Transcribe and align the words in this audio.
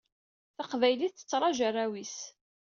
Taqbaylit 0.55 1.13
tettṛaju 1.15 1.63
arraw-is. 1.67 2.17